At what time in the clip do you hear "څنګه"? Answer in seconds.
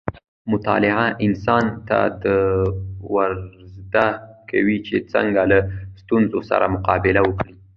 5.13-5.41